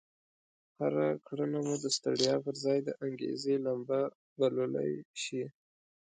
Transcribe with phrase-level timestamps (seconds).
[0.79, 4.01] هره کړنه مو د ستړيا پر ځای د انګېزې لمبه
[4.37, 4.91] بلولای
[5.23, 5.43] شي.